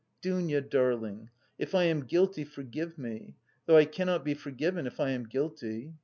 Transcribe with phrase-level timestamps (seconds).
[0.23, 1.29] "Dounia darling,
[1.59, 3.35] if I am guilty forgive me
[3.67, 5.93] (though I cannot be forgiven if I am guilty).